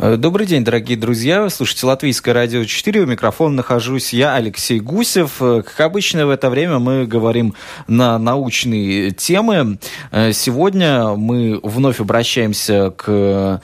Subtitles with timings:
[0.00, 1.42] Э, добрый день, дорогие друзья.
[1.42, 3.00] Вы слушаете Латвийское радио 4.
[3.00, 5.38] У микрофона нахожусь я, Алексей Гусев.
[5.42, 7.54] Э, как обычно, в это время мы говорим
[7.88, 9.78] на научные темы.
[10.12, 13.60] Э, сегодня мы вновь обращаемся к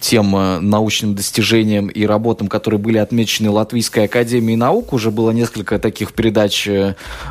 [0.00, 0.30] тем
[0.70, 4.92] научным достижениям и работам, которые были отмечены Латвийской Академией Наук.
[4.92, 6.68] Уже было несколько таких передач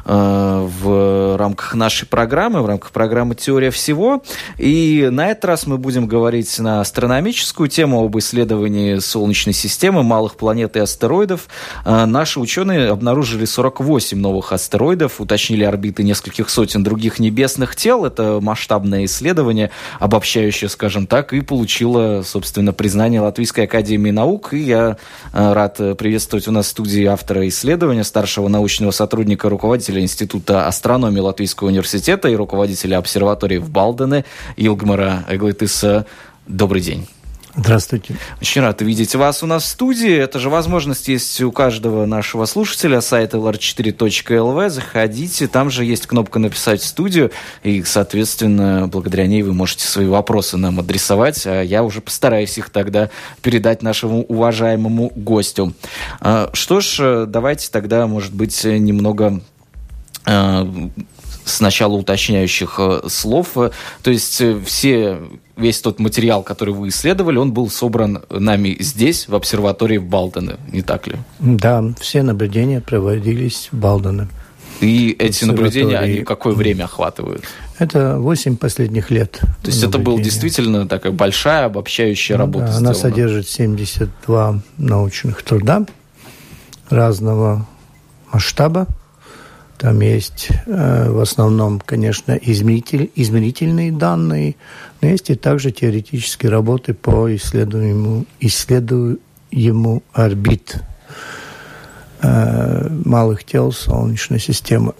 [0.06, 4.24] в рамках нашей программы, в рамках программы «Теория всего».
[4.58, 10.36] И на этот раз мы будем говорить на астрономическую тему об исследовании Солнечной системы, малых
[10.36, 11.48] планет и астероидов.
[11.86, 18.03] А, наши ученые обнаружили 48 новых астероидов, уточнили орбиты нескольких сотен других небесных тел.
[18.03, 19.70] Это масштабное исследование,
[20.00, 24.55] обобщающее, скажем так, и получило, собственно, признание Латвийской Академии Наук.
[24.55, 24.98] И я
[25.31, 31.20] а, рад приветствовать у нас в студии автора исследования, старшего научного сотрудника, руководителя Института астрономии
[31.20, 34.25] Латвийского университета и руководителя обсерватории в Балдене
[34.55, 36.08] Илгмара Эглитиса.
[36.48, 37.08] Добрый день.
[37.59, 38.16] Здравствуйте.
[38.39, 40.16] Очень рад видеть вас у нас в студии.
[40.16, 43.02] Это же возможность есть у каждого нашего слушателя.
[43.02, 44.69] Сайт lr4.lv.
[44.69, 45.47] Заходите.
[45.47, 47.31] Там же есть кнопка «Написать в студию».
[47.64, 51.47] И, соответственно, благодаря ней вы можете свои вопросы нам адресовать.
[51.47, 53.09] А я уже постараюсь их тогда
[53.41, 55.73] передать нашему уважаемому гостю.
[56.21, 59.42] А, что ж, давайте тогда, может быть, немного
[60.25, 60.71] а,
[61.48, 63.53] сначала уточняющих э, слов.
[63.53, 65.20] То есть э, все,
[65.56, 70.58] весь тот материал, который вы исследовали, он был собран нами здесь, в обсерватории в Балдене,
[70.72, 71.16] не так ли?
[71.39, 74.28] Да, все наблюдения проводились в Балдене.
[74.80, 77.44] И эти наблюдения, они какое время охватывают?
[77.80, 79.39] Это 8 последних лет.
[79.61, 82.67] То есть это была действительно такая большая обобщающая работа.
[82.67, 85.86] Да, она содержит 72 научных труда
[86.89, 87.67] разного
[88.32, 88.88] масштаба.
[89.78, 94.56] Там есть э, в основном, конечно, измеритель, измерительные данные,
[95.02, 100.83] но есть и также теоретические работы по исследуемому, исследуемому орбит
[102.22, 104.94] э, малых тел Солнечной системы.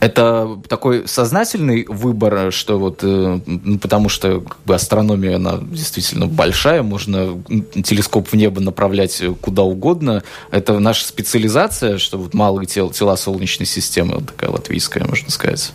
[0.00, 6.26] Это такой сознательный выбор, что вот, э, ну, потому что как бы астрономия, она действительно
[6.26, 7.42] большая, можно
[7.82, 10.22] телескоп в небо направлять куда угодно.
[10.52, 15.72] Это наша специализация, что вот малые тел, тела Солнечной системы, вот такая латвийская, можно сказать.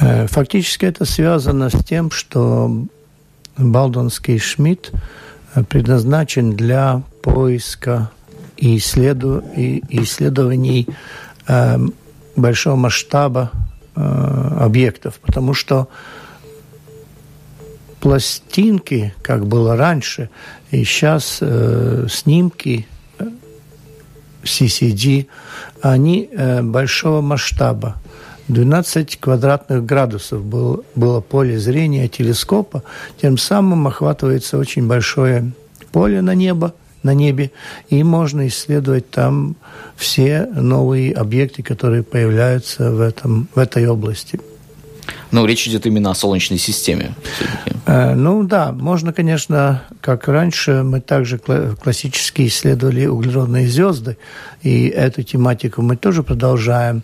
[0.00, 2.84] Э, фактически это связано с тем, что
[3.56, 4.92] Балдонский Шмидт
[5.54, 8.12] э, предназначен для поиска
[8.56, 10.86] и, исследу, и исследований
[11.46, 11.94] эм,
[12.38, 13.50] большого масштаба
[13.94, 14.00] э,
[14.60, 15.88] объектов, потому что
[18.00, 20.30] пластинки, как было раньше,
[20.70, 22.86] и сейчас э, снимки
[24.44, 25.26] CCD,
[25.82, 27.96] они э, большого масштаба.
[28.48, 32.82] 12 квадратных градусов был, было поле зрения телескопа,
[33.20, 35.52] тем самым охватывается очень большое
[35.92, 36.74] поле на небо,
[37.08, 37.50] на небе,
[37.88, 39.56] и можно исследовать там
[39.96, 44.38] все новые объекты, которые появляются в, этом, в этой области.
[45.30, 47.14] Ну, речь идет именно о Солнечной системе.
[47.86, 54.16] Э, ну да, можно, конечно, как раньше, мы также классически исследовали углеродные звезды,
[54.62, 57.02] и эту тематику мы тоже продолжаем.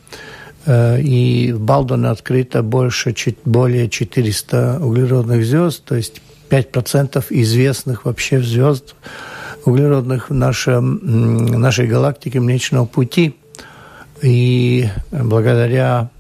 [0.67, 8.41] Э, и в Балдоне открыто больше, более 400 углеродных звезд, то есть 5% известных вообще
[8.41, 8.95] звезд
[9.67, 11.01] углеродных в нашем,
[11.61, 13.37] нашей галактике Млечного Пути.
[14.23, 16.11] И благодаря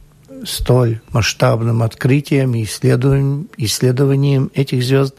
[0.44, 5.14] столь масштабным открытиям и исследованиям, этих звезд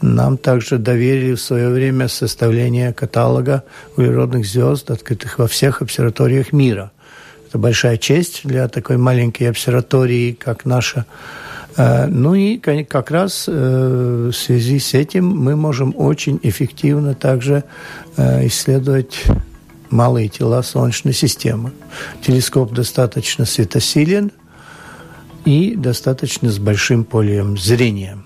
[0.00, 3.62] нам также доверили в свое время составление каталога
[3.96, 6.90] углеродных звезд, открытых во всех обсерваториях мира.
[7.48, 11.06] Это большая честь для такой маленькой обсерватории, как наша
[12.08, 17.64] ну и как раз э, в связи с этим мы можем очень эффективно также
[18.16, 19.24] э, исследовать
[19.90, 21.72] малые тела Солнечной системы.
[22.22, 24.32] Телескоп достаточно светосилен
[25.44, 28.18] и достаточно с большим полем зрения.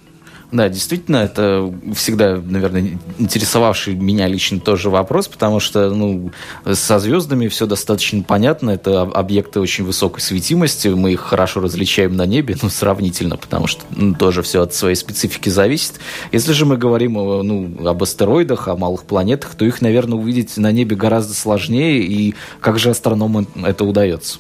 [0.52, 6.32] Да, действительно, это всегда, наверное, интересовавший меня лично тоже вопрос, потому что ну,
[6.72, 8.70] со звездами все достаточно понятно.
[8.70, 13.84] Это объекты очень высокой светимости, мы их хорошо различаем на небе, ну, сравнительно, потому что
[13.94, 16.00] ну, тоже все от своей специфики зависит.
[16.32, 20.72] Если же мы говорим ну, об астероидах, о малых планетах, то их, наверное, увидеть на
[20.72, 24.38] небе гораздо сложнее, и как же астрономам это удается?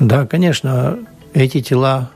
[0.00, 0.98] Да, конечно,
[1.34, 2.10] эти тела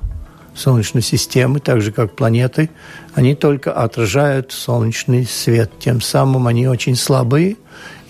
[0.55, 2.71] Солнечной системы, так же как планеты,
[3.15, 5.71] они только отражают солнечный свет.
[5.79, 7.57] Тем самым они очень слабые,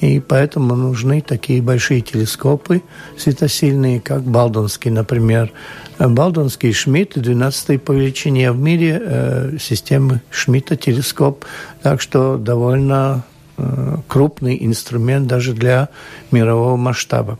[0.00, 2.82] И поэтому нужны такие большие телескопы
[3.16, 5.50] светосильные, как Балдонский, например.
[5.98, 11.46] Балдонский Шмидт, 12 по величине в мире э, системы Шмидта телескоп.
[11.82, 13.24] Так что довольно
[13.56, 15.88] э, крупный инструмент даже для
[16.30, 17.38] мирового масштаба.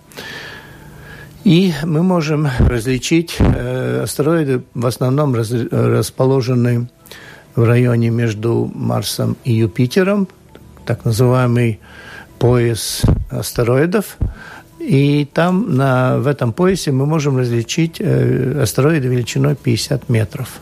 [1.44, 6.88] И мы можем различить э, астероиды, в основном раз, расположенные
[7.54, 10.26] в районе между Марсом и Юпитером,
[10.86, 11.80] так называемый
[12.38, 14.16] пояс астероидов.
[14.80, 20.60] И там, на, в этом поясе, мы можем различить э, астероиды величиной 50 метров.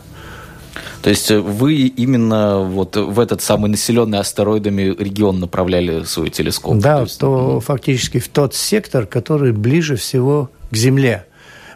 [1.01, 6.77] То есть э, вы именно вот в этот самый населенный астероидами регион направляли свой телескоп?
[6.77, 7.19] Да, то, есть...
[7.19, 11.25] то фактически в тот сектор, который ближе всего к Земле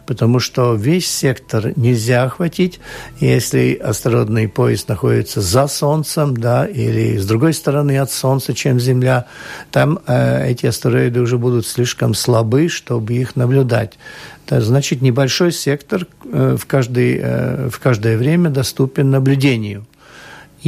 [0.08, 2.80] потому что весь сектор нельзя охватить,
[3.20, 9.26] если астероидный пояс находится за Солнцем, да, или с другой стороны от Солнца, чем Земля,
[9.70, 13.98] там э, эти астероиды уже будут слишком слабы, чтобы их наблюдать.
[14.46, 19.84] Это значит, небольшой сектор э, в, каждый, э, в каждое время доступен наблюдению.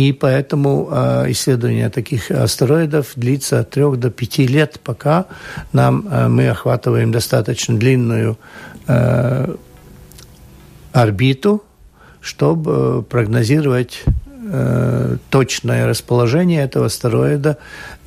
[0.00, 5.26] И поэтому э, исследование таких астероидов длится от 3 до 5 лет, пока
[5.74, 8.38] нам, э, мы охватываем достаточно длинную
[8.86, 9.54] э,
[10.92, 11.62] орбиту,
[12.22, 14.02] чтобы э, прогнозировать
[14.50, 17.58] э, точное расположение этого астероида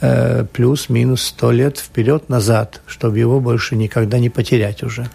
[0.02, 5.08] э, плюс-минус 100 лет вперед-назад, чтобы его больше никогда не потерять уже.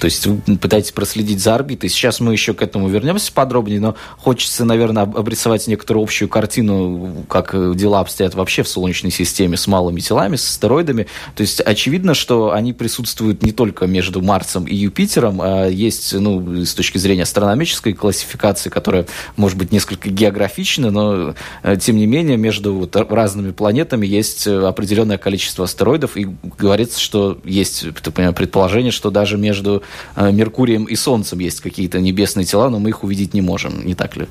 [0.00, 1.88] То есть вы пытаетесь проследить за орбитой.
[1.88, 7.54] Сейчас мы еще к этому вернемся подробнее, но хочется, наверное, обрисовать некоторую общую картину, как
[7.76, 11.06] дела обстоят вообще в Солнечной системе с малыми телами, с астероидами.
[11.34, 16.64] То есть очевидно, что они присутствуют не только между Марсом и Юпитером, а есть, ну,
[16.64, 19.06] с точки зрения астрономической классификации, которая,
[19.36, 25.18] может быть, несколько географична, но, э, тем не менее, между вот разными планетами есть определенное
[25.18, 26.26] количество астероидов, и
[26.58, 29.75] говорится, что есть предположение, что даже между
[30.14, 33.94] Э, Меркурием и Солнцем есть какие-то небесные тела, но мы их увидеть не можем, не
[33.94, 34.26] так ли?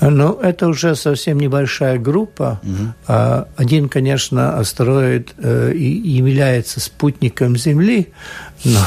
[0.00, 2.60] Ну, это уже совсем небольшая группа.
[2.62, 3.44] Угу.
[3.56, 8.08] Один, конечно, астероид э, является спутником Земли,
[8.64, 8.80] но,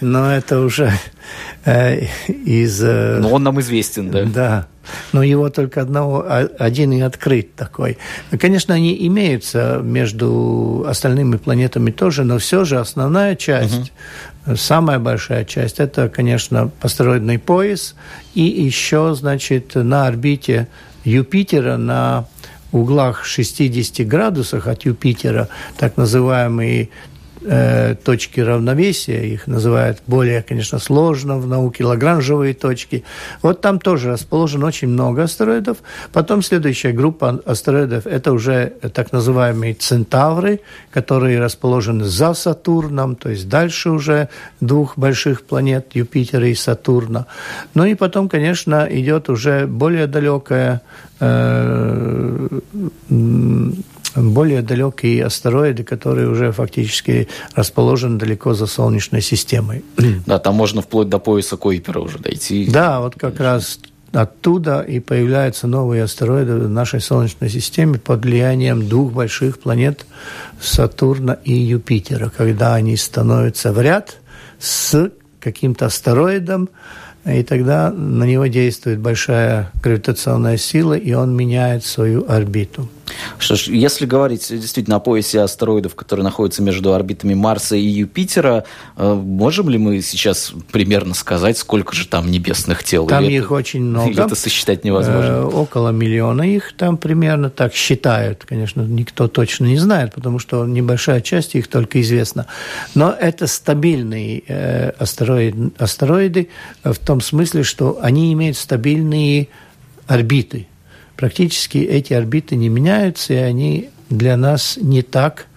[0.00, 0.92] но это уже
[1.66, 2.80] э, из...
[2.80, 4.24] Но он нам известен, да?
[4.24, 4.66] Да.
[5.12, 6.24] Но его только одного,
[6.58, 7.98] один и открыт такой.
[8.38, 13.88] Конечно, они имеются между остальными планетами тоже, но все же основная часть угу
[14.56, 17.94] Самая большая часть– это, конечно, астероидный пояс.
[18.34, 20.68] И еще, значит, на орбите
[21.04, 22.26] Юпитера, на
[22.72, 26.88] углах 60 градусах от Юпитера, так называемые
[27.42, 33.04] э, точки равновесия, их называют более, конечно, сложно в науке, лагранжевые точки.
[33.42, 35.78] Вот там тоже расположено очень много астероидов.
[36.12, 40.60] Потом следующая группа астероидов– это уже так называемые центавры,
[40.90, 44.28] которые расположены за Сатурном, то есть дальше уже
[44.60, 47.26] двух больших планет Юпитера и Сатурна.
[47.74, 50.82] Ну и потом, конечно, идет уже более далекая
[51.20, 52.48] э,
[54.14, 59.84] более далекие астероиды, которые уже фактически расположены далеко за Солнечной системой.
[60.26, 62.68] Да, там можно вплоть до пояса Койпера уже дойти.
[62.70, 63.80] Да, вот как раз
[64.12, 70.04] оттуда и появляются новые астероиды в нашей Солнечной системе под влиянием двух больших планет
[70.60, 74.18] Сатурна и Юпитера, когда они становятся в ряд
[74.58, 75.10] с
[75.40, 76.68] каким-то астероидом,
[77.24, 82.88] и тогда на него действует большая гравитационная сила, и он меняет свою орбиту.
[83.38, 88.64] Что ж, если говорить действительно о поясе астероидов, который находится между орбитами Марса и Юпитера,
[88.96, 93.06] э, можем ли мы сейчас примерно сказать, сколько же там небесных тел?
[93.06, 94.10] Там или их это, очень много.
[94.10, 95.30] Или это сосчитать невозможно?
[95.30, 98.44] Э, около миллиона их там примерно так считают.
[98.44, 102.46] Конечно, никто точно не знает, потому что небольшая часть их только известна.
[102.94, 106.48] Но это стабильные э, астероиды, астероиды
[106.84, 109.48] в том смысле, что они имеют стабильные
[110.06, 110.66] орбиты
[111.20, 115.48] практически эти орбиты не меняются, и они для нас не так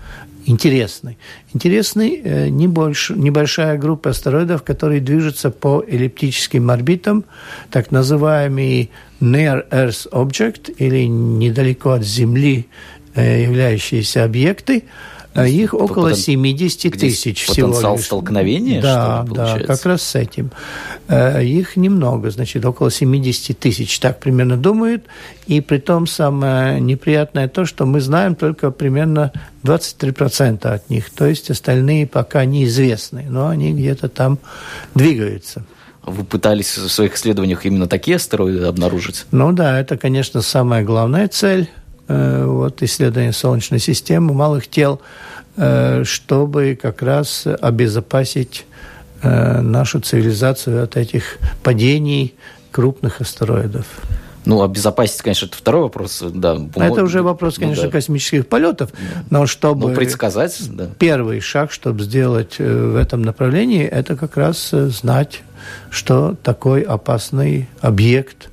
[0.46, 1.18] интересны.
[1.54, 7.24] Интересны э, не больше, небольшая группа астероидов, которые движутся по эллиптическим орбитам,
[7.72, 8.90] так называемые
[9.22, 12.68] Near Earth Object, или недалеко от Земли
[13.16, 14.84] э, являющиеся объекты,
[15.36, 18.06] их около потом, 70 тысяч всего потенциал лишь.
[18.06, 20.52] столкновения, да, что ли, да, как раз с этим.
[21.08, 25.06] Э, их немного, значит, около 70 тысяч, так примерно думают.
[25.48, 29.32] И при том самое неприятное то, что мы знаем только примерно
[29.64, 31.10] 23% от них.
[31.10, 34.38] То есть остальные пока неизвестны, но они где-то там
[34.94, 35.66] двигаются.
[36.06, 39.26] Вы пытались в своих исследованиях именно такие астероиды обнаружить?
[39.32, 41.70] Ну да, это, конечно, самая главная цель–
[42.08, 45.02] вот, исследования Солнечной системы, малых тел,
[46.04, 48.66] чтобы как раз обезопасить
[49.22, 52.36] нашу цивилизацию от этих падений
[52.72, 53.86] крупных астероидов.
[54.46, 56.22] Ну, обезопасить, конечно, это второй вопрос.
[56.22, 57.98] Да, это уже вопрос, конечно, ну, да.
[57.98, 58.90] космических полетов,
[59.30, 59.90] но чтобы...
[59.90, 60.90] Ну, предсказать, да.
[61.00, 65.44] Первый шаг, чтобы сделать э, в этом направлении, это как раз э, знать,
[65.90, 68.50] что такой опасный объект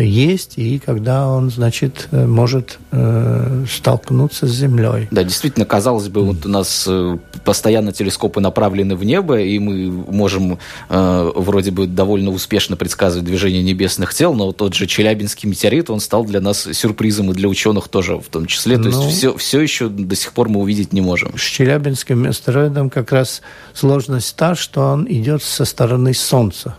[0.00, 5.08] есть, и когда он, значит, э, может э, столкнуться с Землей.
[5.10, 9.90] Да, действительно, казалось бы, вот у нас э, постоянно телескопы направлены в небо, и мы
[9.90, 15.90] можем э, вроде бы довольно успешно предсказывать движение небесных тел, но тот же Челябинский метеорит,
[15.90, 18.76] он стал для нас сюрпризом и для ученых тоже в том числе.
[18.76, 21.36] То ну, есть все, все еще до сих пор мы увидеть не можем.
[21.36, 23.42] С Челябинским астероидом как раз
[23.74, 26.76] сложность та, что он идет со стороны Солнца.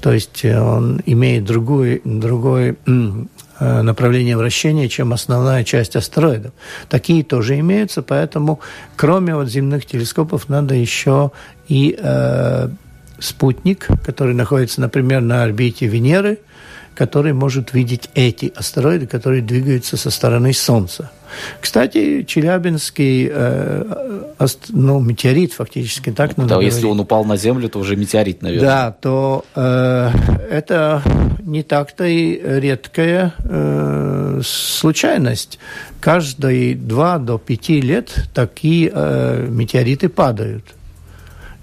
[0.00, 6.52] То есть э, он имеет другое, другое э, направление вращения, чем основная часть астероидов.
[6.88, 8.60] Такие тоже имеются, поэтому
[8.96, 11.30] кроме вот земных телескопов надо еще
[11.68, 12.68] и э,
[13.18, 16.38] спутник, который находится, например, на орбите Венеры,
[16.94, 21.10] который может видеть эти астероиды, которые двигаются со стороны Солнца.
[21.60, 23.84] Кстати, Челябинский э,
[24.68, 26.74] ну, метеорит фактически так надо Да, говорить.
[26.74, 28.68] если он упал на Землю, то уже метеорит, наверное.
[28.68, 30.10] Да, то э,
[30.50, 31.02] это
[31.40, 35.58] не так-то и редкая э, случайность.
[36.00, 40.64] Каждые два до пяти лет такие э, метеориты падают.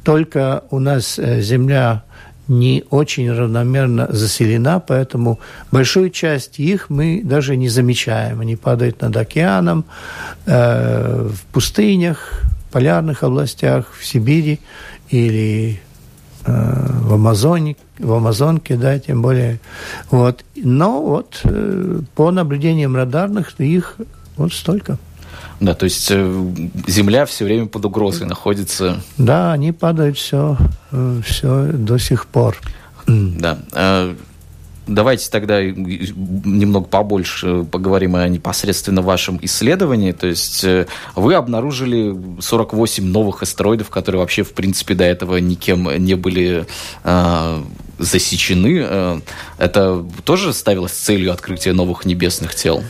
[0.03, 2.03] Только у нас э, Земля
[2.49, 5.39] не очень равномерно заселена, поэтому
[5.71, 8.41] большую часть их мы даже не замечаем.
[8.41, 9.85] Они падают над океаном,
[10.45, 12.41] э, в пустынях,
[12.71, 14.59] полярных областях, в Сибири
[15.09, 15.79] или
[16.45, 19.59] э, в Амазоне, в Амазонке, да, тем более.
[20.09, 20.43] Вот.
[20.55, 23.97] Но вот э, по наблюдениям радарных их
[24.37, 24.97] вот столько.
[25.59, 26.53] Да, то есть э,
[26.87, 29.01] Земля все время под угрозой находится.
[29.17, 30.57] Да, они падают все,
[30.91, 32.57] э, все до сих пор.
[33.07, 33.59] Да.
[33.73, 34.15] А,
[34.87, 40.13] давайте тогда немного побольше поговорим о непосредственно вашем исследовании.
[40.13, 45.89] То есть э, вы обнаружили 48 новых астероидов, которые вообще, в принципе, до этого никем
[45.97, 46.67] не были
[47.03, 47.63] э,
[47.97, 49.21] засечены.
[49.57, 52.81] Это тоже ставилось целью открытия новых небесных тел?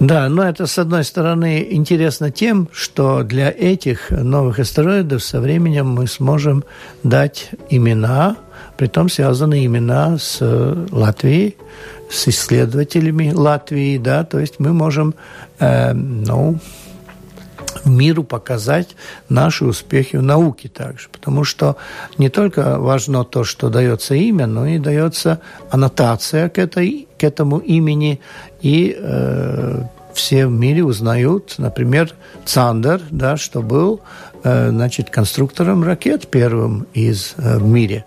[0.00, 5.90] Да, но это, с одной стороны, интересно тем, что для этих новых астероидов со временем
[5.90, 6.64] мы сможем
[7.02, 8.38] дать имена,
[8.78, 11.58] притом связанные имена с э, Латвией,
[12.10, 15.14] с исследователями Латвии, да, то есть мы можем,
[15.58, 16.58] э, ну,
[17.84, 18.96] миру показать
[19.28, 21.10] наши успехи в науке также.
[21.10, 21.76] Потому что
[22.16, 25.40] не только важно то, что дается имя, но и дается
[25.70, 28.18] аннотация к, этой, к этому имени.
[28.62, 29.82] И э,
[30.14, 32.14] все в мире узнают, например,
[32.46, 34.00] Цандер, да, что был
[34.42, 38.04] э, значит, конструктором ракет первым из, э, в мире.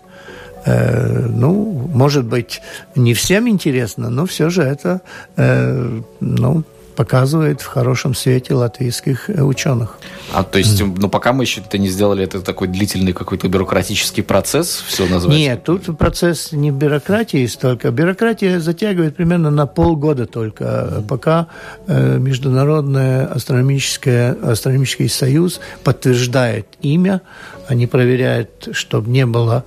[0.66, 2.60] Э, ну, может быть,
[2.96, 5.00] не всем интересно, но все же это
[5.36, 6.64] э, ну,
[6.94, 9.98] показывает в хорошем свете латвийских э, ученых.
[10.32, 10.96] А то есть, mm.
[10.98, 15.48] ну пока мы еще это не сделали, это такой длительный какой-то бюрократический процесс, все называется?
[15.48, 17.90] Нет, тут процесс не бюрократии столько.
[17.90, 21.06] Бюрократия затягивает примерно на полгода только, mm.
[21.06, 21.48] пока
[21.86, 27.22] э, Международный астрономический, астрономический союз подтверждает имя,
[27.68, 29.64] они проверяют, чтобы не было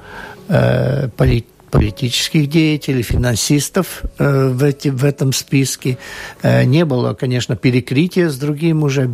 [0.47, 5.97] э, политики политических деятелей, финансистов э, в, эти, в этом списке.
[6.41, 9.09] Э, не было, конечно, перекрытия с другим уже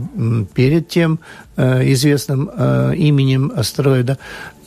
[0.54, 1.20] перед тем
[1.56, 2.50] э, известным
[2.94, 4.18] именем астероида.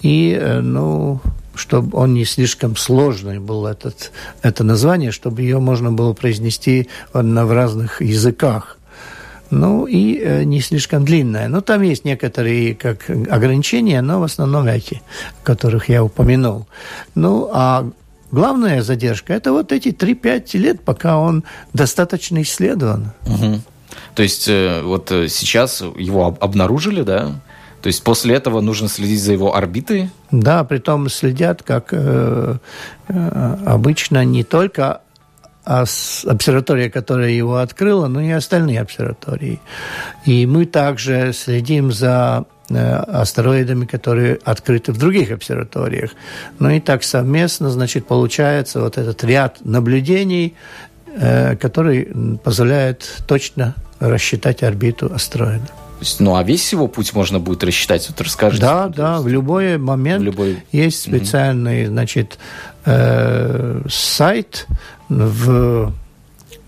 [0.02, 1.20] И, ну,
[1.54, 4.12] чтобы он не слишком сложный был, этот,
[4.42, 8.78] это название, чтобы ее можно было произнести в разных языках
[9.50, 11.48] ну и э, не слишком длинная.
[11.48, 15.02] Но там есть некоторые как ограничения, но в основном эти,
[15.42, 16.66] которых я упомянул.
[17.14, 17.88] Ну, а
[18.30, 23.12] главная задержка– это вот эти 3-5 лет, пока он достаточно исследован.
[23.26, 23.60] Угу.
[24.14, 27.40] То есть э, вот э, сейчас его обнаружили, да?
[27.82, 30.10] То есть после этого нужно следить за его орбитой?
[30.32, 32.56] Да, при том следят, как э,
[33.08, 35.02] обычно, не только
[35.66, 39.60] обсерватория, которая его открыла, но и остальные обсерватории.
[40.24, 46.12] И мы также следим за э, астероидами, которые открыты в других обсерваториях.
[46.60, 50.54] Ну и так совместно, значит, получается вот этот ряд наблюдений,
[51.08, 52.08] э, который
[52.44, 55.66] позволяет точно рассчитать орбиту астероида.
[56.18, 58.06] Ну, а весь его путь можно будет рассчитать?
[58.08, 58.62] Вот расскажите.
[58.62, 60.62] Да, да, в любой момент в любой...
[60.70, 61.92] есть специальный, угу.
[61.92, 62.38] значит,
[62.84, 64.66] э, сайт
[65.08, 65.92] в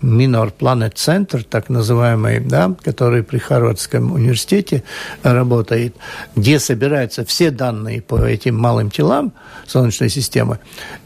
[0.01, 4.83] Minor Planet Center, так называемый, да, который при Харвардском университете
[5.23, 5.95] работает,
[6.35, 9.33] где собираются все данные по этим малым телам
[9.67, 10.59] Солнечной системы.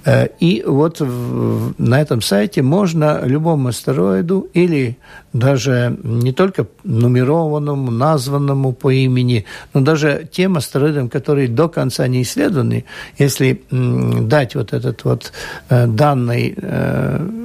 [0.06, 4.98] Э, и вот на этом сайте можно любому астероиду или
[5.34, 12.22] даже не только нумерованному, названному по имени, но даже тем астероидам, которые до конца не
[12.22, 12.86] исследованы,
[13.18, 15.32] если дать вот этот вот
[15.70, 17.43] э, данный э,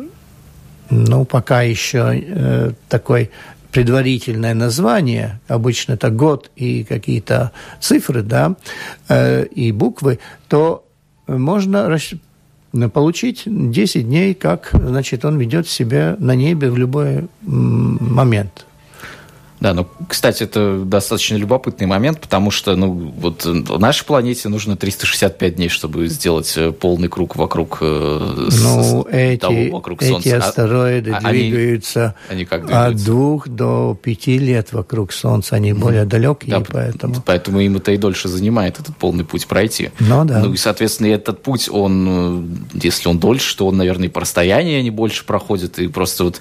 [0.91, 3.31] ну, пока еще э, такой
[3.73, 8.57] предварительное название, обычно это год и какие-то цифры, да,
[9.09, 10.19] э, и буквы,
[10.49, 10.85] то
[11.27, 11.99] можно
[12.93, 18.67] получить 10 дней, как, значит, он ведет себя на небе в любой момент.
[19.61, 25.57] Да, ну, кстати, это достаточно любопытный момент, потому что, ну, вот нашей планете нужно 365
[25.57, 30.29] дней, чтобы сделать э, полный круг вокруг э, ну, с, эти, того, вокруг Солнца.
[30.29, 35.73] Эти а астероиды а, двигаются они, они от двух до пяти лет вокруг Солнца, они
[35.73, 35.79] mm.
[35.79, 37.17] более далекие, да, поэтому...
[37.25, 39.91] Поэтому им это и дольше занимает, этот полный путь пройти.
[39.99, 40.41] Ну, да.
[40.41, 44.21] Ну, и, соответственно, этот путь, он, э, если он дольше, то он, наверное, и по
[44.21, 46.41] расстоянию они больше проходят, и просто вот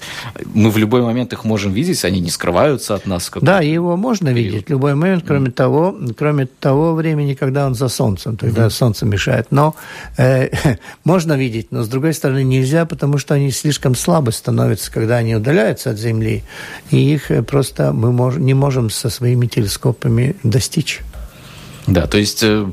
[0.54, 3.30] мы в любой момент их можем видеть, они не скрываются от нас.
[3.40, 4.52] Да, его можно период.
[4.52, 5.52] видеть в любой момент, кроме, mm.
[5.52, 8.70] того, кроме того времени, когда он за солнцем, тогда mm-hmm.
[8.70, 9.48] солнце мешает.
[9.50, 9.74] Но
[10.16, 10.48] э,
[11.04, 15.34] можно видеть, но с другой стороны нельзя, потому что они слишком слабо становятся, когда они
[15.34, 16.42] удаляются от Земли,
[16.90, 21.00] и их э, просто мы мож, не можем со своими телескопами достичь.
[21.86, 22.66] Да, то есть э,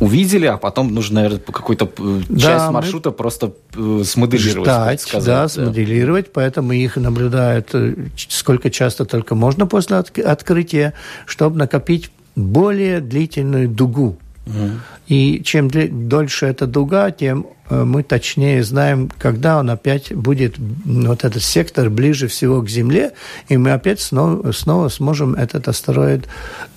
[0.00, 4.68] увидели, а потом нужно, наверное, какую-то э, да, часть маршрута просто э, смоделировать.
[4.68, 10.18] Ждать, сказать, да, да, смоделировать, поэтому их наблюдают э, сколько часто только можно после от
[10.18, 10.94] открытия,
[11.26, 14.16] чтобы накопить более длительную дугу.
[14.46, 14.70] Угу.
[15.08, 15.68] И чем
[16.08, 22.26] дольше эта дуга, тем мы точнее знаем, когда он опять будет, вот этот сектор ближе
[22.26, 23.12] всего к Земле,
[23.48, 26.26] и мы опять снова, снова сможем этот астероид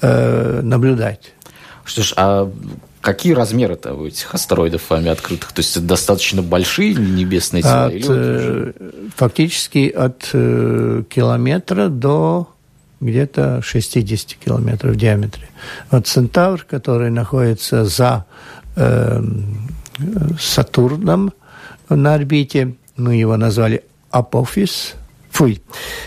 [0.01, 1.32] э, наблюдать.
[1.86, 2.51] Что ж, а
[3.04, 5.52] Какие размеры-то у этих астероидов вами открытых?
[5.52, 7.88] То есть это достаточно большие небесные тела?
[7.88, 8.72] От, или э,
[9.18, 12.48] фактически от э, километра до
[13.02, 15.50] где-то 60 километров в диаметре.
[15.92, 18.24] Вот Центавр, который находится за
[18.78, 19.22] э,
[20.39, 21.34] Сатурном
[21.89, 24.94] на орбите, мы его назвали Апофис,
[25.34, 25.62] фуй,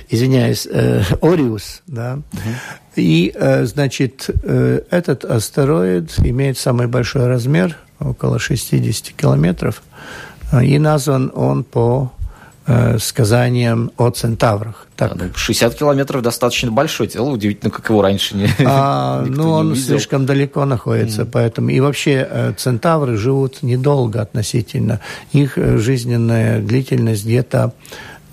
[0.09, 2.41] извиняюсь, э, Ориус, да, угу.
[2.95, 9.83] и, э, значит, э, этот астероид имеет самый большой размер, около 60 километров,
[10.63, 12.13] и назван он по
[12.67, 14.87] э, сказаниям о центаврах.
[14.95, 15.17] Так.
[15.17, 19.73] Да, ну, 60 километров достаточно большое тело, удивительно, как его раньше не а, Ну, он
[19.73, 19.87] увидел.
[19.87, 21.31] слишком далеко находится, mm.
[21.33, 21.71] поэтому...
[21.71, 25.01] И вообще э, центавры живут недолго относительно.
[25.33, 27.73] Их жизненная длительность где-то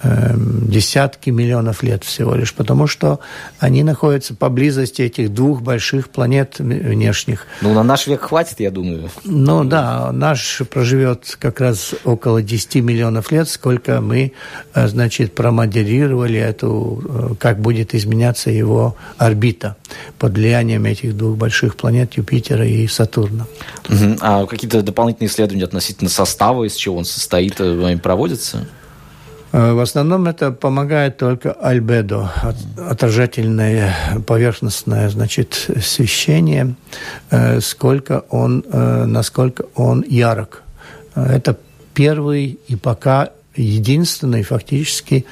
[0.04, 3.20] десятки миллионов лет всего лишь, потому что
[3.60, 7.48] они находятся поблизости этих двух больших планет внешних.
[7.62, 9.10] Ну, на наш век хватит, я думаю.
[9.24, 14.34] Ну, да, наш проживет как раз около 10 миллионов лет, сколько мы,
[14.74, 19.78] э, значит, промоделировали эту, э, как будет изменяться его орбита
[20.20, 23.46] под влиянием этих двух больших планет Юпитера и Сатурна.
[23.90, 24.18] Угу.
[24.22, 28.68] А какие-то дополнительные исследования относительно состава, из чего он состоит, э, проводятся?
[29.54, 32.32] Э, в основном это помогает только альбедо,
[32.90, 33.94] отражательное
[34.26, 36.76] поверхностное, значит, освещение,
[37.30, 40.64] э, сколько он, э, насколько он ярок.
[41.16, 41.56] Это
[41.94, 45.26] первый и пока единственный фактически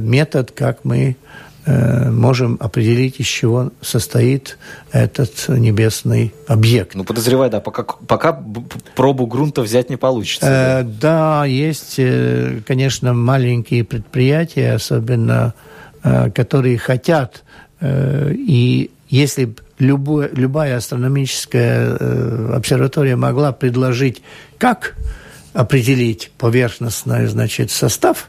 [0.00, 1.16] метод, как мы
[1.68, 4.58] можем определить, из чего состоит
[4.92, 6.94] этот небесный объект.
[6.94, 8.40] Ну, подозреваю, да, пока, пока
[8.94, 10.46] пробу грунта взять не получится.
[10.80, 15.54] Э, да, есть, э, конечно, маленькие предприятия, особенно,
[16.02, 17.44] э, которые хотят,
[17.80, 24.22] э, и если любое, любая астрономическая э, обсерватория могла предложить,
[24.58, 24.96] как
[25.52, 28.28] определить поверхностный, значит, состав,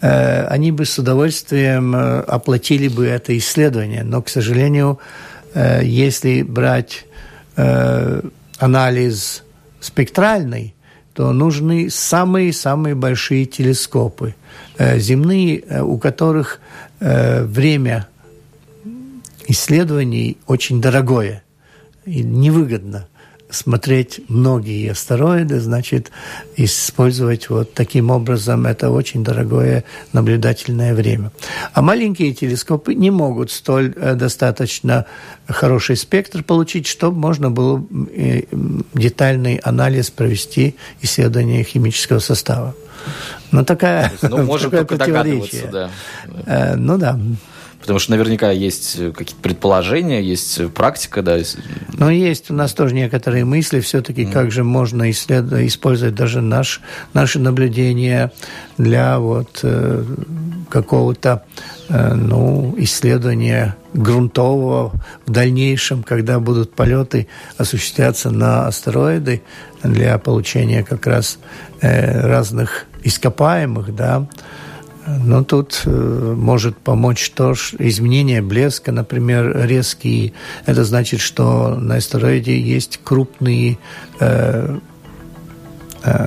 [0.00, 4.04] э, они бы с удовольствием э, оплатили бы это исследование.
[4.04, 4.98] Но, к сожалению,
[5.54, 7.06] э, если брать
[8.58, 9.42] анализ
[9.78, 10.74] спектральный,
[11.12, 14.34] то нужны самые-самые большие телескопы,
[14.78, 16.60] земные, у которых
[16.98, 18.08] время
[19.48, 21.42] исследований очень дорогое
[22.06, 23.06] и невыгодно
[23.52, 26.10] смотреть многие астероиды, значит,
[26.56, 31.30] использовать вот таким образом это очень дорогое наблюдательное время.
[31.72, 35.06] А маленькие телескопы не могут столь э, достаточно
[35.46, 37.84] хороший спектр получить, чтобы можно было
[38.14, 38.42] э,
[38.94, 42.74] детальный анализ провести исследования химического состава.
[43.50, 45.90] Ну, такая, ну, может такое только догадываться, да.
[46.46, 47.18] Э, ну, да.
[47.82, 51.36] Потому что наверняка есть какие-то предположения, есть практика, да.
[51.98, 54.32] Но есть у нас тоже некоторые мысли, все-таки, mm.
[54.32, 56.80] как же можно исследовать, использовать даже наш,
[57.12, 58.30] наши наблюдения
[58.78, 60.04] для вот э,
[60.70, 61.42] какого-то
[61.88, 64.92] э, ну, исследования грунтового
[65.26, 67.26] в дальнейшем, когда будут полеты
[67.58, 69.42] осуществляться на астероиды
[69.82, 71.38] для получения как раз
[71.80, 74.28] э, разных ископаемых, да,
[75.06, 80.32] но тут э, может помочь то, что изменение блеска, например, резкие.
[80.64, 83.78] Это значит, что на астероиде есть крупные,
[84.20, 84.78] э,
[86.04, 86.26] э,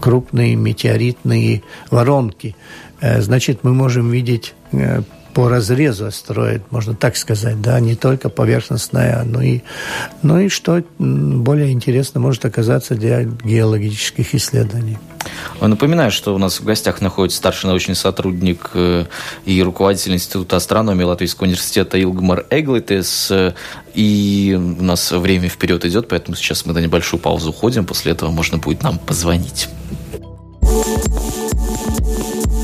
[0.00, 2.54] крупные метеоритные воронки.
[3.00, 5.02] Э, значит, мы можем видеть э,
[5.34, 9.60] по разрезу астероид, можно так сказать, да, не только поверхностная, но и,
[10.22, 14.98] но и что более интересно может оказаться для геологических исследований.
[15.60, 19.04] Напоминаю, что у нас в гостях находится старший научный сотрудник э,
[19.44, 23.32] и руководитель Института астрономии Латвийского университета Илгмар Эглитес.
[23.94, 27.86] И у нас время вперед идет, поэтому сейчас мы на небольшую паузу уходим.
[27.86, 29.68] После этого можно будет нам позвонить.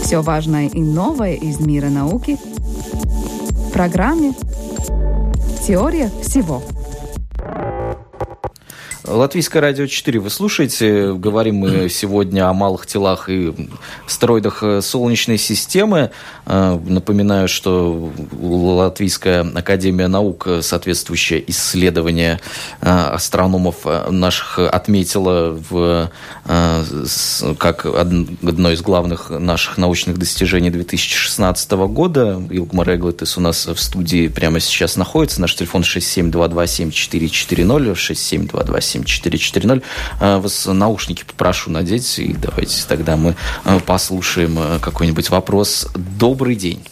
[0.02, 2.38] Все важное и новое из мира науки–
[3.72, 4.34] программе
[5.66, 6.62] «Теория всего».
[9.12, 11.12] Латвийское радио 4 вы слушаете.
[11.12, 13.52] Говорим мы сегодня о малых телах и
[14.06, 16.12] стероидах э, Солнечной системы.
[16.46, 22.40] Э, напоминаю, что Латвийская Академия Наук соответствующее исследование
[22.80, 26.10] э, астрономов наших отметила в,
[27.58, 32.42] как одно из главных наших научных достижений 2016 года.
[32.50, 35.40] Илгмар Эглетес у нас в студии прямо сейчас находится.
[35.40, 39.82] Наш телефон 67227440, 6722 7440.
[40.20, 43.34] Э, вас наушники попрошу надеть, и давайте тогда мы
[43.64, 45.88] э, послушаем э, какой-нибудь вопрос.
[45.94, 46.84] Добрый день.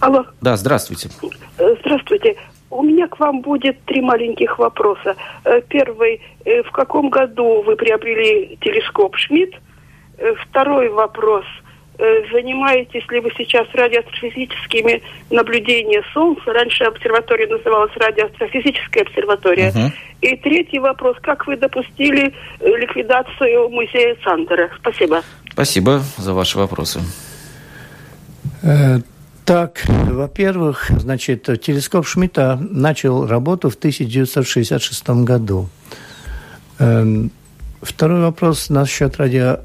[0.00, 0.24] Алло.
[0.40, 1.10] Да, здравствуйте.
[1.56, 2.36] Здравствуйте.
[2.70, 5.16] У меня к вам будет три маленьких вопроса.
[5.68, 6.20] Первый.
[6.44, 9.54] В каком году вы приобрели телескоп Шмидт?
[10.42, 11.44] Второй вопрос–
[11.98, 16.52] занимаетесь ли вы сейчас радиоастрофизическими наблюдениями Солнца?
[16.52, 19.70] Раньше обсерватория называлась радиоастрофизическая обсерватория.
[19.70, 19.90] Uh-huh.
[20.20, 21.16] И третий вопрос.
[21.22, 24.70] Как вы допустили э, ликвидацию музея Сандера?
[24.78, 25.22] Спасибо.
[25.50, 27.00] Спасибо за ваши вопросы.
[28.62, 28.98] Э,
[29.46, 35.68] так, во-первых, значит, телескоп Шмидта начал работу в 1966 году.
[36.78, 37.30] Эм,
[37.80, 39.60] второй вопрос насчет радио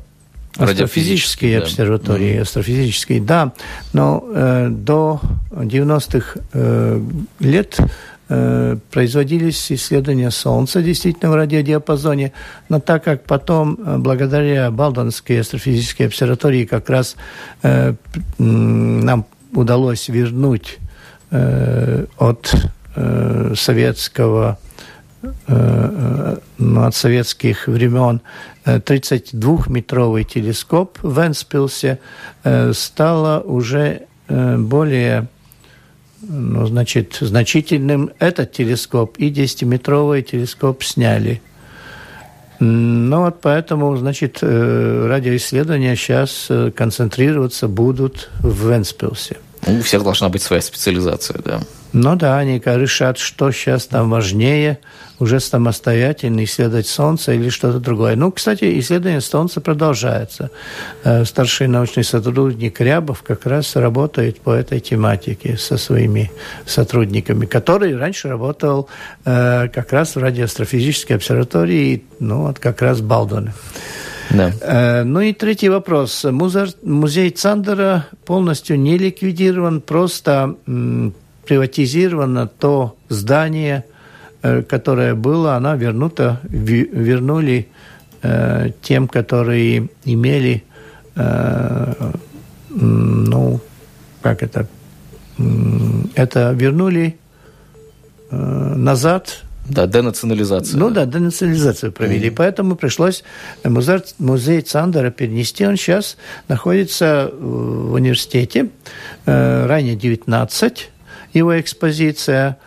[0.58, 1.64] Астрофизические да.
[1.64, 2.42] обсерватории, да.
[2.42, 3.54] астрофизические, да.
[3.94, 7.02] Но э, до 90-х э,
[7.40, 7.78] лет
[8.30, 12.34] э, производились исследования Солнца действительно в радиодиапазоне,
[12.70, 17.16] но так как потом, э, благодаря Балдонской астрофизической обсерватории, как раз
[17.64, 17.94] э,
[18.38, 20.80] нам удалось вернуть
[21.32, 22.54] э, от
[22.96, 24.60] э, советского
[25.24, 28.22] Э, э, от советских времен
[28.66, 32.00] 32-метровый э, телескоп в Энспилсе
[32.74, 35.28] стало уже более
[36.22, 41.42] ну, значит, значительным этот телескоп и 10-метровый телескоп сняли.
[42.60, 49.38] Ну вот поэтому, значит, радиоисследования сейчас концентрироваться будут в Венспилсе.
[49.68, 51.62] У всех должна быть своя специализация, да.
[51.94, 54.80] Ну да, они решат, что сейчас там важнее,
[55.20, 58.16] уже самостоятельно исследовать Солнце или что-то другое.
[58.16, 60.50] Ну, кстати, исследование Солнца продолжается.
[61.04, 66.32] Э, старший научный сотрудник Рябов как раз работает по этой тематике со своими
[66.66, 68.90] сотрудниками, который раньше работал
[69.26, 73.54] э, как раз в радиоастрофизической обсерватории, ну, вот как раз Балдоне.
[74.32, 74.52] Да.
[74.62, 76.24] Э, ну и третий вопрос.
[76.24, 80.56] Музей Цандера полностью не ликвидирован, просто
[81.46, 83.86] приватизировано то здание,
[84.42, 87.68] э, которое было, она вернута, вернули
[88.22, 90.64] э, тем, которые имели,
[91.16, 92.12] э,
[92.70, 93.60] ну,
[94.22, 94.68] как это,
[96.16, 97.18] это вернули
[98.30, 100.80] назад да, денационализацию.
[100.80, 102.30] Ну да, денационализацию провели.
[102.30, 102.36] Mm-hmm.
[102.36, 103.24] Поэтому пришлось
[103.64, 105.66] музей, музей Цандера перенести.
[105.66, 108.70] Он сейчас находится в университете,
[109.26, 110.90] э, ранее 19
[111.34, 112.58] его экспозиция.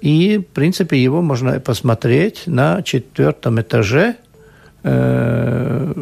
[0.00, 4.16] И, в принципе, его можно посмотреть на четвертом этаже.
[4.82, 5.92] Э,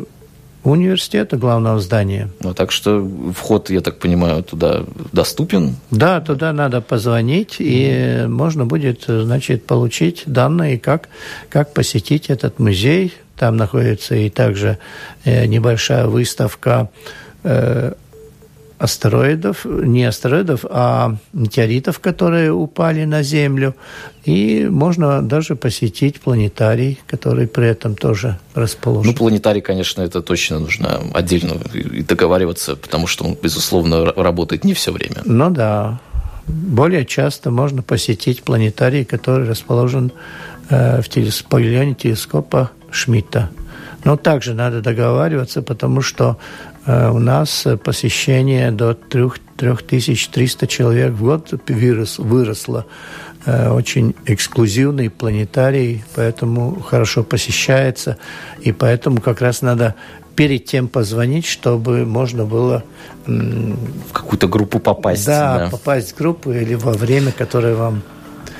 [0.62, 2.28] университета, главного здания.
[2.40, 5.76] Ну, так что вход, я так понимаю, туда доступен?
[5.90, 11.08] Да, туда надо позвонить, и можно будет, значит, получить данные, как,
[11.48, 13.14] как посетить этот музей.
[13.36, 14.78] Там находится и также
[15.24, 16.90] э, небольшая выставка
[17.44, 17.92] э,
[18.78, 23.74] астероидов, не астероидов, а метеоритов, которые упали на Землю.
[24.24, 29.10] И можно даже посетить планетарий, который при этом тоже расположен.
[29.10, 34.74] Ну, планетарий, конечно, это точно нужно отдельно и договариваться, потому что он, безусловно, работает не
[34.74, 35.22] все время.
[35.24, 36.00] Ну да.
[36.46, 40.12] Более часто можно посетить планетарий, который расположен
[40.70, 41.42] э, в телес...
[41.42, 43.50] павильоне телескопа Шмидта.
[44.04, 46.38] Но также надо договариваться, потому что
[46.86, 52.86] у нас посещение до 3300 человек в год вырос, выросло.
[53.46, 58.18] Э, очень эксклюзивный планетарий, поэтому хорошо посещается.
[58.60, 59.94] И поэтому как раз надо
[60.36, 62.84] перед тем позвонить, чтобы можно было...
[63.26, 65.24] В какую-то группу попасть.
[65.26, 68.02] Да, да, попасть в группу или во время, которое вам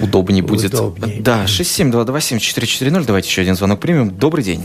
[0.01, 0.73] удобнее будет.
[0.75, 1.21] Удобнее.
[1.21, 3.05] Да, 67227-440.
[3.05, 4.11] Давайте еще один звонок примем.
[4.11, 4.65] Добрый день.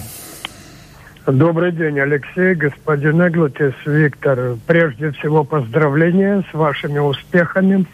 [1.25, 4.57] Добрый день, Алексей, господин Эглотис, Виктор.
[4.67, 7.86] Прежде всего поздравления с вашими успехами.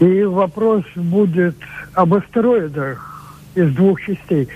[0.00, 1.54] И вопрос будет
[1.92, 4.48] об астероидах из двух частей.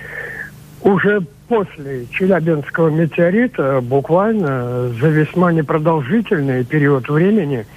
[0.81, 7.67] Уже после Челябинского метеорита, буквально за весьма непродолжительный период времени,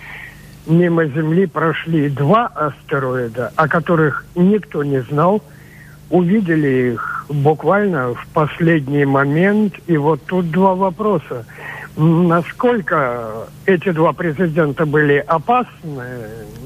[0.66, 5.42] мимо Земли прошли два астероида, о которых никто не знал.
[6.08, 9.74] Увидели их буквально в последний момент.
[9.86, 11.44] И вот тут два вопроса.
[11.96, 16.04] Насколько эти два президента были опасны?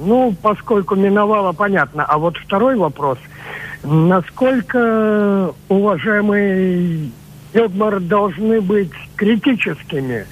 [0.05, 2.05] Ну, поскольку миновало, понятно.
[2.05, 3.18] А вот второй вопрос.
[3.85, 7.12] Насколько, уважаемый
[7.53, 10.27] Эдмар, должны быть критическими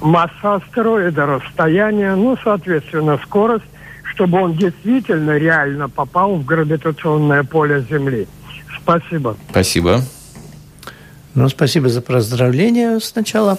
[0.00, 3.64] масса астероида, расстояние, ну, соответственно, скорость,
[4.04, 8.28] чтобы он действительно реально попал в гравитационное поле Земли?
[8.82, 9.36] Спасибо.
[9.50, 10.02] Спасибо.
[11.34, 13.58] Ну, спасибо за поздравление сначала.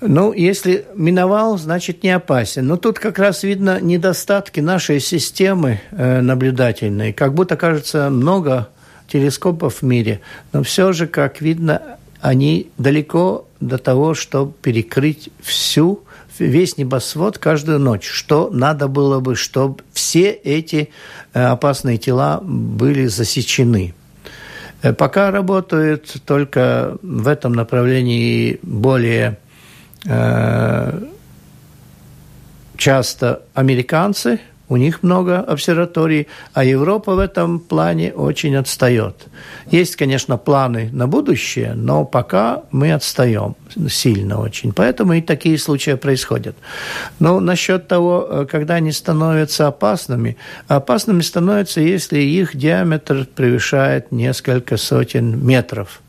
[0.00, 2.66] Ну, если миновал, значит не опасен.
[2.66, 7.12] Но тут как раз видно недостатки нашей системы э, наблюдательной.
[7.12, 8.68] Как будто кажется много
[9.08, 10.20] телескопов в мире,
[10.52, 11.80] но все же, как видно,
[12.20, 16.02] они далеко до того, чтобы перекрыть всю
[16.38, 18.06] весь небосвод каждую ночь.
[18.06, 20.90] Что надо было бы, чтобы все эти
[21.32, 23.94] э, опасные тела были засечены.
[24.82, 29.38] Э, пока работают только в этом направлении более
[30.04, 31.00] э,
[32.76, 39.26] часто американцы– у них много обсерваторий, а Европа в этом плане очень отстает.
[39.70, 43.56] Есть, конечно, планы на будущее, но пока мы отстаем
[43.88, 44.72] сильно очень.
[44.72, 46.56] Поэтому и такие случаи происходят.
[47.18, 54.76] Но насчет того, э, когда они становятся опасными, опасными становятся, если их диаметр превышает несколько
[54.76, 56.00] сотен метров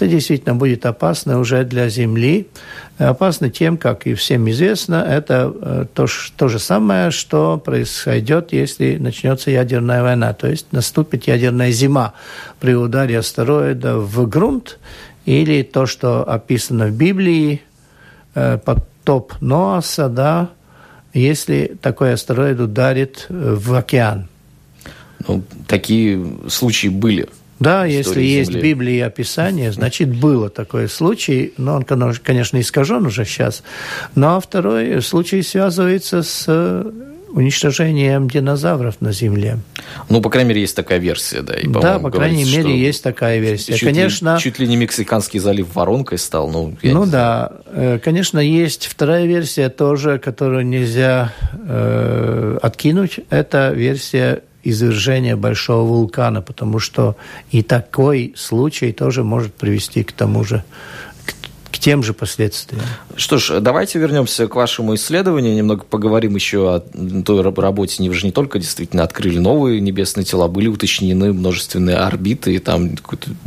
[0.00, 2.48] это действительно будет опасно уже для Земли.
[2.96, 8.96] Опасно тем, как и всем известно, это э, то, то же самое, что произойдет, если
[8.96, 10.32] начнется ядерная война.
[10.32, 12.14] То есть наступит ядерная зима
[12.60, 14.78] при ударе астероида в грунт,
[15.26, 17.60] или то, что описано в Библии,
[18.34, 20.48] э, потоп Ноаса, да,
[21.12, 24.28] если такой астероид ударит в океан.
[25.28, 27.28] Ну, такие случаи были
[27.60, 28.70] да, если есть Земли.
[28.70, 33.62] Библия и описание, значит, было такой случай, но он, конечно, искажен уже сейчас.
[34.14, 36.90] Ну, а второй случай связывается с э,
[37.32, 39.58] уничтожением динозавров на Земле.
[40.08, 41.54] Ну, по крайней мере, есть такая версия, да.
[41.54, 43.74] И, да, по крайней мере, есть такая версия.
[43.74, 46.50] Чуть конечно, ли, чуть ли не Мексиканский залив воронкой стал.
[46.50, 53.20] Ну, ну да, э, конечно, есть вторая версия тоже, которую нельзя э, откинуть.
[53.28, 57.16] Это версия извержения большого вулкана, потому что
[57.50, 60.64] и такой случай тоже может привести к тому же
[61.78, 62.82] тем же последствиям.
[63.16, 66.80] Что ж, давайте вернемся к вашему исследованию, немного поговорим еще о
[67.24, 68.02] той работе.
[68.02, 72.90] Вы же не только действительно открыли новые небесные тела, были уточнены множественные орбиты, и там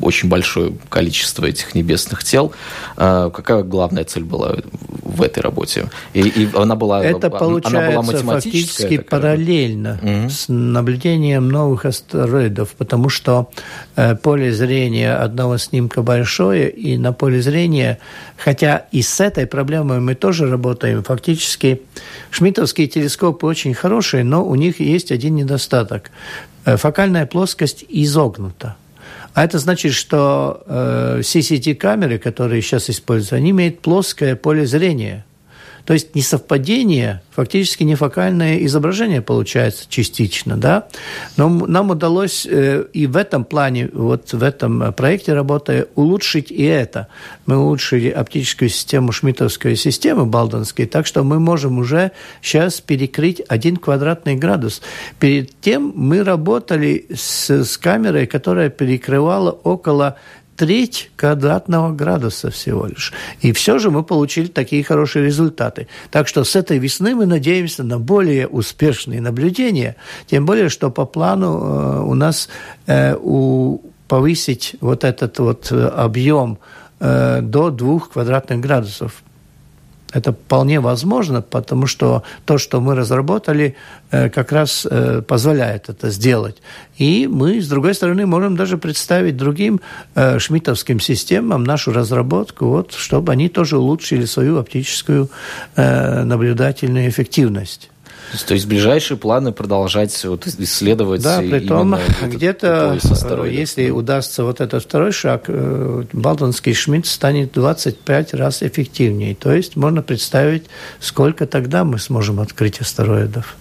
[0.01, 2.53] очень большое количество этих небесных тел.
[2.97, 4.55] А какая главная цель была
[5.01, 5.89] в этой работе?
[6.13, 9.21] И, и она была, Это получается она была фактически такая?
[9.21, 10.29] параллельно угу.
[10.29, 13.49] с наблюдением новых астероидов, потому что
[13.95, 17.99] э, поле зрения одного снимка большое, и на поле зрения
[18.37, 21.03] Хотя и с этой проблемой мы тоже работаем.
[21.03, 21.81] Фактически
[22.31, 26.11] шмидтовские телескопы очень хорошие, но у них есть один недостаток.
[26.65, 28.75] Э, фокальная плоскость изогнута.
[29.33, 35.25] А это значит, что э, CCT-камеры, которые сейчас используются, они имеют плоское поле зрения–
[35.85, 40.87] то есть несовпадение, фактически нефокальное изображение получается частично, да.
[41.35, 46.63] Но нам удалось э, и в этом плане, вот в этом проекте работая, улучшить и
[46.63, 47.07] это.
[47.45, 53.75] Мы улучшили оптическую систему шмидтовской системы балдонской, так что мы можем уже сейчас перекрыть один
[53.75, 54.81] квадратный градус.
[55.19, 60.17] Перед тем мы работали с, с камерой, которая перекрывала около
[60.55, 63.13] треть квадратного градуса всего лишь.
[63.41, 65.87] И все же мы получили такие хорошие результаты.
[66.11, 69.95] Так что с этой весны мы надеемся на более успешные наблюдения,
[70.27, 72.49] тем более, что по плану э, у нас
[72.87, 76.57] э, у, повысить вот этот вот э, объем
[76.99, 79.23] до двух квадратных градусов.
[80.13, 83.75] Это вполне возможно, потому что то, что мы разработали,
[84.11, 86.61] э, как раз э, позволяет это сделать.
[86.97, 89.81] И мы, с другой стороны, можем даже представить другим
[90.15, 95.29] э, шмидтовским системам нашу разработку, вот, чтобы они тоже улучшили свою оптическую
[95.75, 97.89] наблюдательную эффективность.
[98.47, 102.99] То есть ближайшие планы продолжать вот исследовать Да, при том, где-то,
[103.45, 109.35] если удастся вот этот второй шаг, э, Балтонский Шмидт станет 25 раз эффективнее.
[109.35, 110.65] То есть можно представить,
[110.99, 113.55] сколько тогда мы сможем открыть астероидов.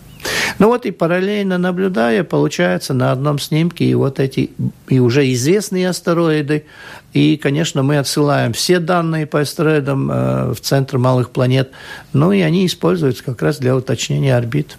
[0.63, 4.53] Ну вот и параллельно наблюдая, получается на одном снимке и вот эти
[4.87, 6.67] и уже известные астероиды.
[7.13, 11.73] И, конечно, мы отсылаем все данные по астероидам э, в центр малых планет.
[12.13, 14.79] Ну и они используются как раз для уточнения орбит.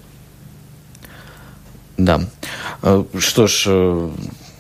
[1.98, 2.22] Да.
[2.82, 4.10] Э, что ж, э,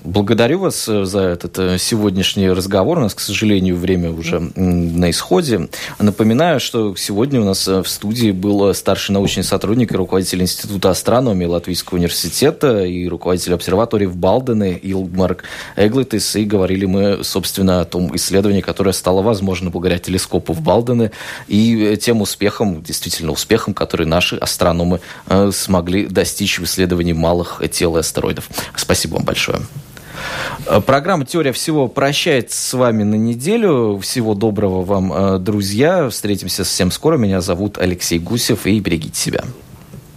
[0.03, 2.97] Благодарю вас э, за этот э, сегодняшний разговор.
[2.97, 5.69] У нас, к сожалению, время уже на исходе.
[5.97, 10.89] Напоминаю, что сегодня у нас э, в студии был старший научный сотрудник и руководитель Института
[10.89, 15.45] астрономии Латвийского университета и руководитель обсерватории в Балдене Илмарк
[15.77, 16.35] Эглитис.
[16.35, 21.11] И говорили мы, собственно, о том исследовании, которое стало возможно благодаря телескопу в Балдене
[21.47, 24.99] и тем успехом, действительно успехом, который наши астрономы
[25.53, 28.49] смогли достичь в исследовании малых тел и астероидов.
[28.75, 29.61] Спасибо вам большое.
[30.65, 33.99] Э, программа «Теория всего» прощается с вами на неделю.
[34.01, 36.09] Всего доброго вам, э, друзья.
[36.09, 37.17] Встретимся совсем скоро.
[37.17, 38.65] Меня зовут Алексей Гусев.
[38.65, 39.43] И берегите себя.